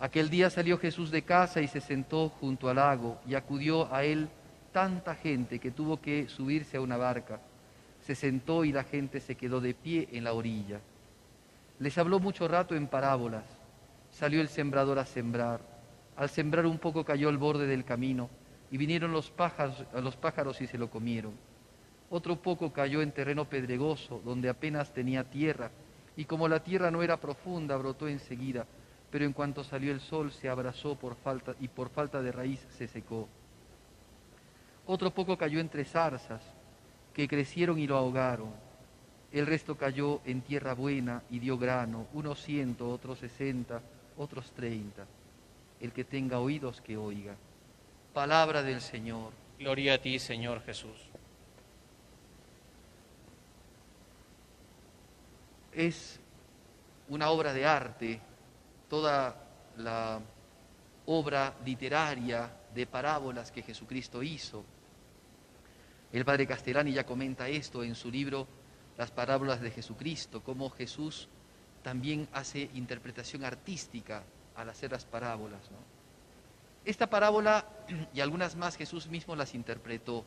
[0.00, 4.04] Aquel día salió Jesús de casa y se sentó junto al lago y acudió a
[4.04, 4.28] él
[4.72, 7.40] tanta gente que tuvo que subirse a una barca.
[8.00, 10.78] Se sentó y la gente se quedó de pie en la orilla.
[11.80, 13.44] Les habló mucho rato en parábolas.
[14.12, 15.60] Salió el sembrador a sembrar.
[16.16, 18.30] Al sembrar un poco cayó al borde del camino
[18.70, 21.32] y vinieron los pájaros, los pájaros y se lo comieron.
[22.08, 25.70] Otro poco cayó en terreno pedregoso, donde apenas tenía tierra,
[26.16, 28.64] y como la tierra no era profunda, brotó enseguida
[29.10, 32.64] pero en cuanto salió el sol se abrazó por falta y por falta de raíz
[32.76, 33.28] se secó.
[34.86, 36.42] Otro poco cayó entre zarzas,
[37.14, 38.52] que crecieron y lo ahogaron.
[39.32, 43.82] El resto cayó en tierra buena y dio grano, unos ciento, otros sesenta,
[44.16, 45.06] otros treinta.
[45.80, 47.34] El que tenga oídos que oiga.
[48.14, 49.32] Palabra del Señor.
[49.58, 50.96] Gloria a ti, Señor Jesús.
[55.72, 56.18] Es
[57.08, 58.20] una obra de arte
[58.88, 59.36] toda
[59.76, 60.20] la
[61.06, 64.64] obra literaria de parábolas que Jesucristo hizo.
[66.12, 68.46] El padre Castellani ya comenta esto en su libro
[68.96, 71.28] Las parábolas de Jesucristo, cómo Jesús
[71.82, 74.24] también hace interpretación artística
[74.56, 75.60] al hacer las parábolas.
[76.84, 77.64] Esta parábola
[78.14, 80.24] y algunas más Jesús mismo las interpretó.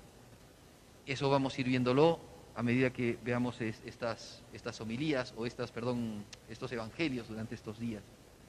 [1.05, 2.19] Eso vamos a ir viéndolo
[2.55, 8.03] a medida que veamos estas, estas homilías o estas, perdón, estos evangelios durante estos días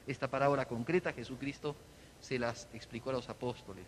[0.07, 1.75] esta parábola concreta, Jesucristo
[2.19, 3.85] se las explicó a los apóstoles.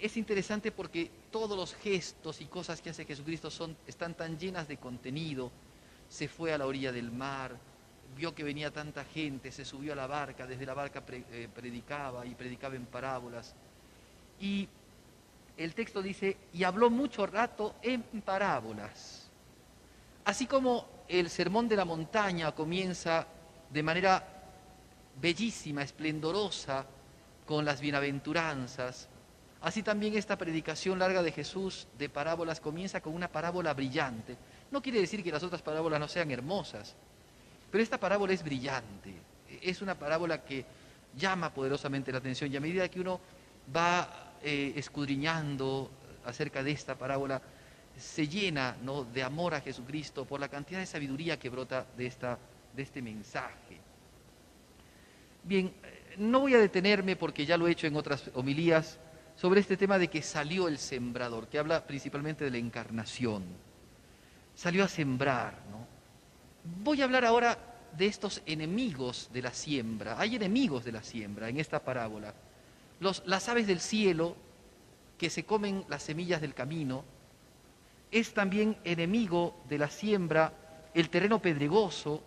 [0.00, 4.68] Es interesante porque todos los gestos y cosas que hace Jesucristo son, están tan llenas
[4.68, 5.50] de contenido.
[6.08, 7.56] Se fue a la orilla del mar,
[8.14, 12.26] vio que venía tanta gente, se subió a la barca, desde la barca eh, predicaba
[12.26, 13.54] y predicaba en parábolas.
[14.38, 14.68] Y
[15.56, 19.30] el texto dice, y habló mucho rato en parábolas.
[20.24, 23.26] Así como el sermón de la montaña comienza
[23.70, 24.35] de manera
[25.20, 26.86] bellísima, esplendorosa,
[27.46, 29.08] con las bienaventuranzas.
[29.62, 34.36] Así también esta predicación larga de Jesús de parábolas comienza con una parábola brillante.
[34.70, 36.94] No quiere decir que las otras parábolas no sean hermosas,
[37.70, 39.14] pero esta parábola es brillante.
[39.62, 40.64] Es una parábola que
[41.16, 43.20] llama poderosamente la atención y a medida que uno
[43.74, 45.90] va eh, escudriñando
[46.24, 47.40] acerca de esta parábola,
[47.96, 48.76] se llena
[49.12, 52.38] de amor a Jesucristo por la cantidad de sabiduría que brota de, esta,
[52.74, 53.80] de este mensaje.
[55.46, 55.72] Bien,
[56.18, 58.98] no voy a detenerme porque ya lo he hecho en otras homilías
[59.36, 63.44] sobre este tema de que salió el sembrador, que habla principalmente de la encarnación.
[64.56, 65.86] Salió a sembrar, ¿no?
[66.82, 67.56] Voy a hablar ahora
[67.96, 70.18] de estos enemigos de la siembra.
[70.18, 72.34] Hay enemigos de la siembra en esta parábola.
[72.98, 74.34] Los, las aves del cielo
[75.16, 77.04] que se comen las semillas del camino.
[78.10, 80.52] Es también enemigo de la siembra
[80.92, 82.22] el terreno pedregoso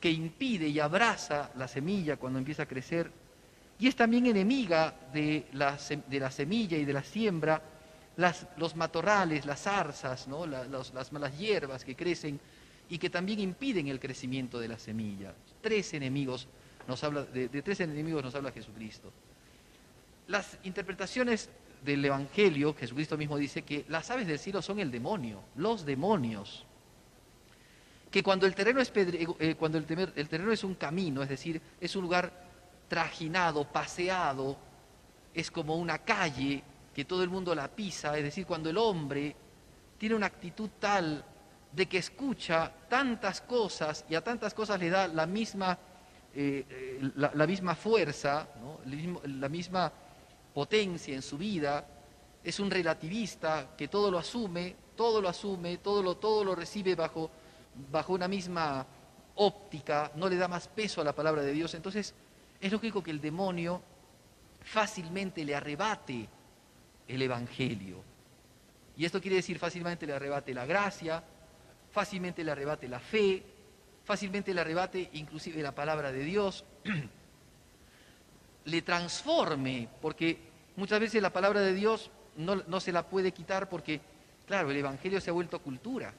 [0.00, 3.10] que impide y abraza la semilla cuando empieza a crecer,
[3.78, 7.62] y es también enemiga de la, de la semilla y de la siembra,
[8.56, 10.46] los matorrales, las zarzas, ¿no?
[10.46, 12.40] las malas hierbas que crecen
[12.88, 15.34] y que también impiden el crecimiento de la semilla.
[15.60, 16.48] Tres enemigos
[16.88, 19.12] nos habla, de, de tres enemigos nos habla Jesucristo.
[20.28, 21.50] Las interpretaciones
[21.84, 26.64] del Evangelio, Jesucristo mismo dice que las aves del cielo son el demonio, los demonios
[28.16, 29.84] que cuando el terreno es, eh, cuando el,
[30.16, 32.32] el terreno es un camino, es decir, es un lugar
[32.88, 34.56] trajinado, paseado,
[35.34, 36.62] es como una calle
[36.94, 39.36] que todo el mundo la pisa, es decir, cuando el hombre
[39.98, 41.22] tiene una actitud tal
[41.70, 45.78] de que escucha tantas cosas y a tantas cosas le da la misma,
[46.34, 48.48] eh, eh, la, misma fuerza,
[48.86, 49.92] la misma
[50.54, 51.86] potencia en su vida,
[52.42, 56.94] es un relativista que todo lo asume, todo lo asume, todo lo, todo lo recibe
[56.94, 57.30] bajo
[57.90, 58.86] bajo una misma
[59.36, 62.14] óptica, no le da más peso a la palabra de Dios, entonces
[62.60, 63.82] es lógico que el demonio
[64.62, 66.28] fácilmente le arrebate
[67.06, 68.02] el Evangelio.
[68.96, 71.22] Y esto quiere decir fácilmente le arrebate la gracia,
[71.92, 73.42] fácilmente le arrebate la fe,
[74.04, 76.64] fácilmente le arrebate inclusive la palabra de Dios,
[78.64, 80.38] le transforme, porque
[80.76, 84.00] muchas veces la palabra de Dios no, no se la puede quitar porque,
[84.46, 86.12] claro, el Evangelio se ha vuelto cultura.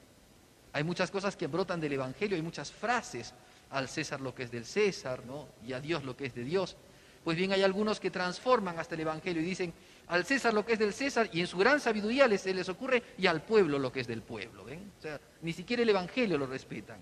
[0.72, 3.34] Hay muchas cosas que brotan del Evangelio, hay muchas frases,
[3.70, 5.48] al César lo que es del César, ¿no?
[5.66, 6.76] Y a Dios lo que es de Dios.
[7.24, 9.72] Pues bien, hay algunos que transforman hasta el Evangelio y dicen,
[10.08, 13.02] al César lo que es del César, y en su gran sabiduría les, les ocurre,
[13.18, 14.92] y al pueblo lo que es del pueblo, ¿ven?
[14.98, 16.98] O sea, ni siquiera el Evangelio lo respetan.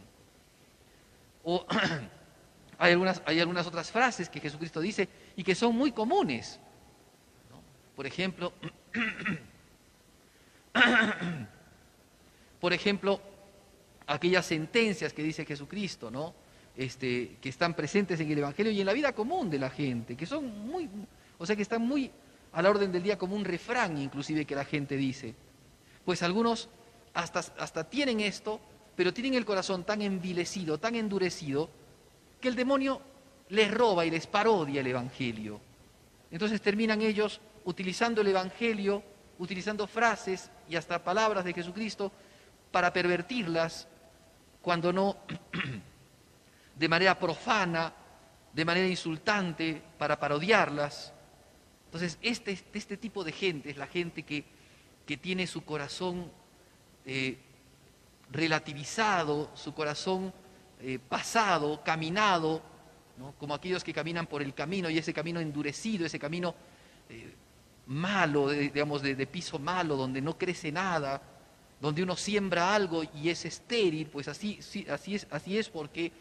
[1.45, 1.65] O
[2.79, 6.59] hay algunas, hay algunas otras frases que Jesucristo dice y que son muy comunes.
[7.95, 8.53] Por ejemplo,
[12.61, 13.21] por ejemplo,
[14.07, 16.35] aquellas sentencias que dice Jesucristo, ¿no?
[16.77, 20.17] este, que están presentes en el Evangelio y en la vida común de la gente,
[20.17, 20.89] que son muy,
[21.39, 22.11] o sea, que están muy
[22.53, 25.35] a la orden del día como un refrán inclusive que la gente dice.
[26.05, 26.69] Pues algunos
[27.15, 28.61] hasta, hasta tienen esto,
[28.95, 31.71] pero tienen el corazón tan envilecido, tan endurecido,
[32.41, 33.01] que el demonio
[33.49, 35.61] les roba y les parodia el Evangelio.
[36.31, 39.03] Entonces terminan ellos utilizando el Evangelio,
[39.39, 42.13] utilizando frases y hasta palabras de Jesucristo
[42.71, 43.89] para pervertirlas,
[44.67, 45.19] cuando no
[46.75, 47.93] de manera profana,
[48.53, 51.13] de manera insultante, para parodiarlas.
[51.85, 54.45] Entonces, este, este tipo de gente es la gente que,
[55.07, 56.33] que tiene su corazón
[57.05, 57.39] eh,
[58.33, 60.35] relativizado, su corazón
[60.81, 62.61] eh, pasado, caminado,
[63.39, 66.57] como aquellos que caminan por el camino y ese camino endurecido, ese camino
[67.09, 67.33] eh,
[67.87, 71.23] malo, digamos, de, piso malo, donde no crece nada,
[71.81, 74.59] donde uno siembra algo y es estéril, pues así,
[74.89, 76.13] así, es, así es porque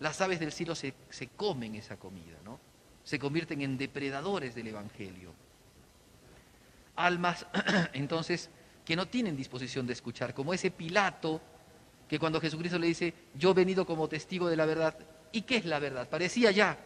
[0.00, 2.58] las aves del cielo se, se comen esa comida, ¿no?
[3.04, 5.32] se convierten en depredadores del Evangelio.
[6.96, 7.46] Almas,
[7.92, 8.50] entonces,
[8.84, 11.40] que no tienen disposición de escuchar, como ese Pilato
[12.08, 14.96] que cuando Jesucristo le dice, yo he venido como testigo de la verdad,
[15.32, 16.08] ¿y qué es la verdad?
[16.08, 16.76] Parecía ya,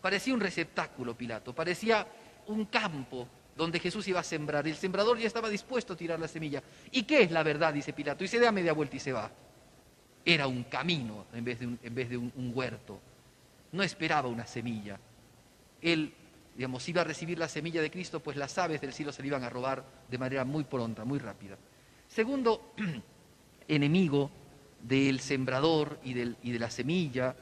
[0.00, 2.06] parecía un receptáculo Pilato, parecía
[2.46, 4.66] un campo donde Jesús iba a sembrar.
[4.66, 6.62] El sembrador ya estaba dispuesto a tirar la semilla.
[6.90, 7.74] ¿Y qué es la verdad?
[7.74, 8.24] Dice Pilato.
[8.24, 9.30] Y se da media vuelta y se va.
[10.24, 13.00] Era un camino en vez de un, huerto.
[13.72, 14.98] No esperaba una semilla.
[15.80, 16.12] Él,
[16.56, 19.28] digamos, iba a recibir la semilla de Cristo, pues las aves del cielo se le
[19.28, 21.56] iban a robar de manera muy pronta, muy rápida.
[22.08, 22.72] Segundo
[23.68, 24.30] enemigo
[24.80, 27.34] del sembrador y de la semilla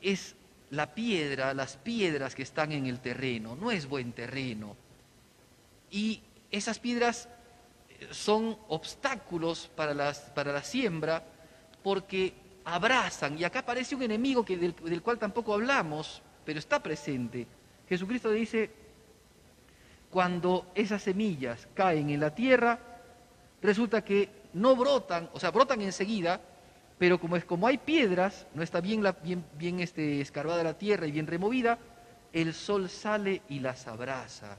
[0.00, 0.34] es
[0.70, 3.56] la piedra, las piedras que están en el terreno.
[3.56, 4.76] No es buen terreno
[5.90, 7.28] y esas piedras
[7.88, 11.22] eh, son obstáculos para, para la siembra
[11.82, 16.82] porque abrazan, y acá aparece un enemigo que, del, del cual tampoco hablamos, pero está
[16.82, 17.46] presente.
[17.88, 18.70] Jesucristo dice,
[20.10, 22.78] cuando esas semillas caen en la tierra,
[23.62, 26.40] resulta que no brotan, o sea, brotan enseguida,
[26.98, 31.06] pero como, es, como hay piedras, no está bien, bien, bien este, escarbada la tierra
[31.06, 31.78] y bien removida,
[32.32, 34.58] el sol sale y las abraza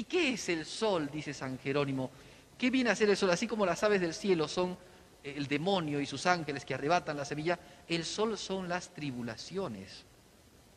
[0.00, 1.10] ¿Y qué es el sol?
[1.12, 2.10] dice San Jerónimo.
[2.56, 3.28] ¿Qué viene a ser el sol?
[3.28, 4.78] Así como las aves del cielo son
[5.22, 10.06] el demonio y sus ángeles que arrebatan la semilla, el sol son las tribulaciones,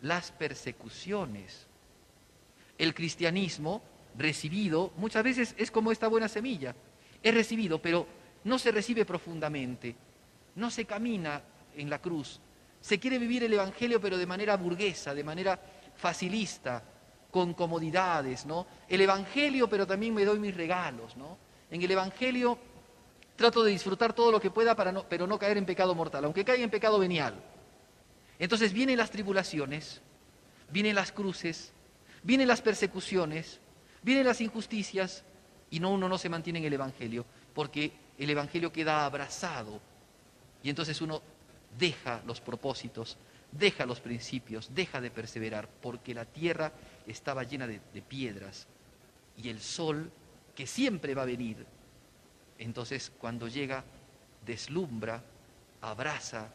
[0.01, 1.67] las persecuciones.
[2.77, 3.81] El cristianismo
[4.17, 6.75] recibido muchas veces es como esta buena semilla.
[7.23, 8.05] Es recibido, pero
[8.43, 9.95] no se recibe profundamente,
[10.55, 11.41] no se camina
[11.77, 12.41] en la cruz.
[12.81, 15.57] Se quiere vivir el Evangelio, pero de manera burguesa, de manera
[15.95, 16.83] facilista,
[17.33, 18.67] con comodidades, ¿no?
[18.87, 21.35] El Evangelio, pero también me doy mis regalos, ¿no?
[21.71, 22.59] En el Evangelio
[23.35, 26.25] trato de disfrutar todo lo que pueda, para no, pero no caer en pecado mortal,
[26.25, 27.33] aunque caiga en pecado venial.
[28.37, 29.99] Entonces vienen las tribulaciones,
[30.69, 31.73] vienen las cruces,
[32.21, 33.59] vienen las persecuciones,
[34.03, 35.23] vienen las injusticias,
[35.71, 37.25] y no uno no se mantiene en el Evangelio,
[37.55, 39.81] porque el Evangelio queda abrazado,
[40.61, 41.19] y entonces uno
[41.79, 43.17] deja los propósitos,
[43.57, 46.71] deja los principios, deja de perseverar, porque la tierra
[47.07, 48.67] estaba llena de, piedras
[49.37, 50.11] y el sol,
[50.55, 51.65] que siempre va a venir,
[52.59, 53.83] entonces cuando llega,
[54.45, 55.23] deslumbra,
[55.81, 56.49] abraza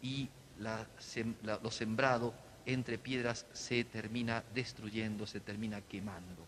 [0.00, 0.28] y
[0.58, 2.34] lo sembrado
[2.64, 6.42] entre piedras se termina destruyendo, se termina quemando.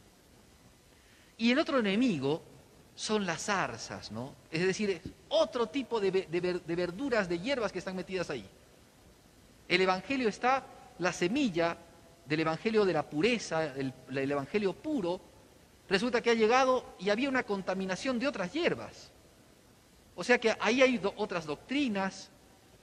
[1.37, 2.43] Y el otro enemigo
[2.95, 4.35] son las zarzas, ¿no?
[4.50, 8.49] Es decir, otro tipo de, de verduras, de hierbas que están metidas ahí.
[9.68, 10.66] El Evangelio está
[10.99, 11.76] la semilla
[12.26, 15.21] del Evangelio de la pureza, el, Evangelio puro,
[15.88, 19.11] resulta que ha llegado y había una contaminación de otras hierbas.
[20.14, 22.30] O sea que ahí hay otras doctrinas,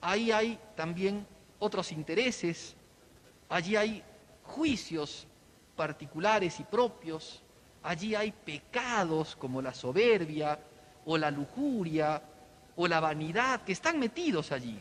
[0.02, 1.26] ahí hay también
[1.60, 2.76] otros intereses,
[3.50, 4.04] allí hay
[4.44, 5.28] juicios
[5.76, 7.42] particulares y propios,
[7.84, 10.60] allí hay pecados como la soberbia
[11.06, 12.22] o la lujuria
[12.76, 14.80] o la vanidad que están metidos allí.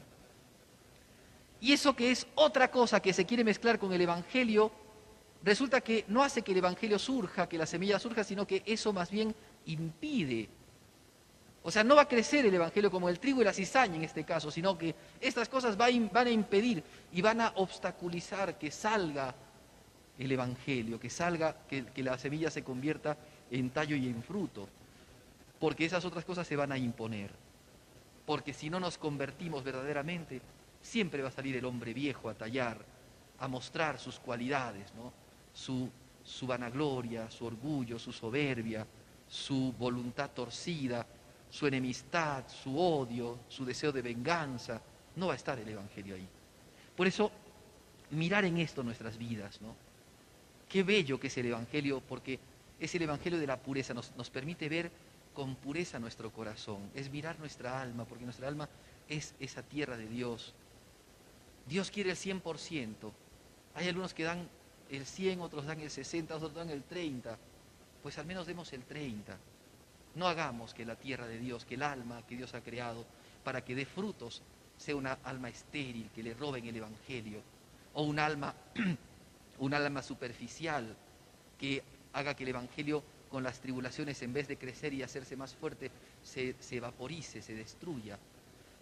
[1.61, 4.73] Y eso que es otra cosa que se quiere mezclar con el Evangelio,
[5.43, 8.93] resulta que no hace que el Evangelio surja, que la semilla surja, sino que eso
[8.93, 9.35] más bien
[9.67, 10.49] impide.
[11.63, 14.05] O sea, no va a crecer el Evangelio como el trigo y la cizaña en
[14.05, 19.35] este caso, sino que estas cosas van a impedir y van a obstaculizar que salga
[20.19, 23.19] el Evangelio, que salga, que, que la semilla se convierta
[23.51, 24.69] en tallo y en fruto,
[25.59, 27.31] porque esas otras cosas se van a imponer.
[28.25, 30.41] Porque si no nos convertimos verdaderamente,
[30.83, 32.85] siempre va a salir el hombre viejo a tallar,
[33.39, 35.13] a mostrar sus cualidades, ¿no?
[35.53, 38.87] su, vanagloria, su orgullo, su soberbia,
[39.29, 41.07] su voluntad torcida,
[41.51, 44.81] su enemistad, su odio, su deseo de venganza.
[45.17, 46.27] No va a estar el Evangelio ahí.
[46.97, 47.31] Por eso,
[48.11, 49.75] mirar en esto nuestras vidas, ¿no?
[50.69, 52.39] Qué bello que es el Evangelio, porque
[52.79, 54.91] es el Evangelio de la pureza, nos, nos permite ver
[55.35, 58.69] con pureza nuestro corazón, es mirar nuestra alma, porque nuestra alma
[59.09, 60.55] es esa tierra de Dios.
[61.67, 63.13] Dios quiere el 100%.
[63.75, 64.49] Hay algunos que dan
[64.91, 67.39] el 100, otros dan el 60, otros dan el 30.
[68.03, 69.37] Pues al menos demos el 30.
[70.17, 73.05] No hagamos que la tierra de Dios, que el alma que Dios ha creado
[73.45, 74.43] para que dé frutos,
[74.77, 77.41] sea una alma estéril, que le roben el Evangelio,
[77.95, 78.55] o un alma,
[79.59, 80.97] un alma superficial
[81.59, 85.55] que haga que el Evangelio con las tribulaciones, en vez de crecer y hacerse más
[85.55, 85.91] fuerte,
[86.25, 88.19] se, se vaporice, se destruya.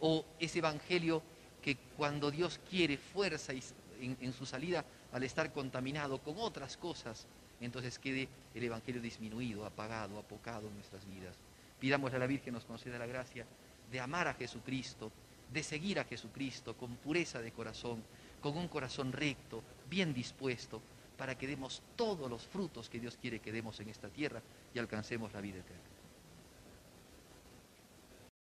[0.00, 1.22] O ese Evangelio
[1.62, 7.26] que cuando Dios quiere fuerza en, en su salida, al estar contaminado con otras cosas,
[7.60, 11.36] entonces quede el Evangelio disminuido, apagado, apocado en nuestras vidas.
[11.80, 13.46] Pidámosle a la Virgen nos conceda la gracia
[13.90, 15.10] de amar a Jesucristo,
[15.52, 18.02] de seguir a Jesucristo con pureza de corazón,
[18.40, 20.80] con un corazón recto, bien dispuesto,
[21.16, 24.40] para que demos todos los frutos que Dios quiere que demos en esta tierra
[24.72, 25.97] y alcancemos la vida eterna.